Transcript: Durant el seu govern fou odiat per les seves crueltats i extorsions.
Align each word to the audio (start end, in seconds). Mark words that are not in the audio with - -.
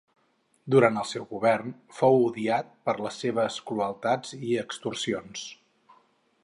Durant 0.75 0.95
el 1.01 1.05
seu 1.09 1.27
govern 1.33 1.75
fou 1.97 2.17
odiat 2.29 2.73
per 2.89 2.97
les 3.07 3.21
seves 3.25 3.59
crueltats 3.69 4.35
i 4.39 4.57
extorsions. 4.63 5.45